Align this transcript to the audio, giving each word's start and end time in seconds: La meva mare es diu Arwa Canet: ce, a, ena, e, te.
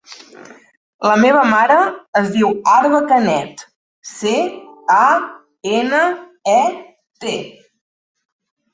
La 1.07 1.17
meva 1.23 1.43
mare 1.49 1.75
es 2.21 2.31
diu 2.37 2.49
Arwa 2.77 3.03
Canet: 3.13 3.63
ce, 4.15 4.35
a, 4.97 5.05
ena, 5.77 6.03
e, 6.59 6.61
te. 7.29 7.41